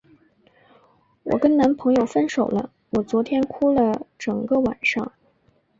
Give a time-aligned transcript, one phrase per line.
[1.21, 5.11] 我跟男朋友分手了，我昨天哭了整个晚上。